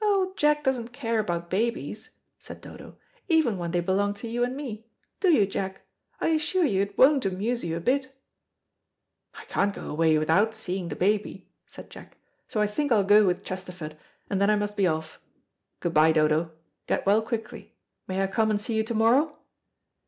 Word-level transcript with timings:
"Oh, 0.00 0.32
Jack 0.36 0.62
doesn't 0.62 0.92
care 0.92 1.18
about 1.18 1.50
babies," 1.50 2.10
said 2.38 2.60
Dodo, 2.60 2.98
"even 3.28 3.58
when 3.58 3.72
they 3.72 3.80
belong 3.80 4.14
to 4.14 4.28
you 4.28 4.44
and 4.44 4.56
me. 4.56 4.86
Do 5.18 5.28
you, 5.32 5.44
Jack? 5.44 5.80
I 6.20 6.28
assure 6.28 6.64
you 6.64 6.82
it 6.82 6.96
won't 6.96 7.26
amuse 7.26 7.64
you 7.64 7.76
a 7.76 7.80
bit." 7.80 8.14
"I 9.34 9.44
can't 9.46 9.74
go 9.74 9.90
away 9.90 10.18
without 10.18 10.54
seeing 10.54 10.86
the 10.88 10.94
baby," 10.94 11.48
said 11.66 11.90
Jack, 11.90 12.16
"so 12.46 12.60
I 12.60 12.68
think 12.68 12.92
I'll 12.92 13.02
go 13.02 13.26
with 13.26 13.44
Chesterford, 13.44 13.96
and 14.30 14.40
then 14.40 14.50
I 14.50 14.54
must 14.54 14.76
be 14.76 14.86
off. 14.86 15.20
Good 15.80 15.92
bye, 15.94 16.12
Dodo. 16.12 16.52
Get 16.86 17.04
well 17.04 17.20
quickly. 17.20 17.74
May 18.06 18.22
I 18.22 18.28
come 18.28 18.52
and 18.52 18.60
see 18.60 18.74
you 18.76 18.84
to 18.84 18.94
morrow?" 18.94 19.36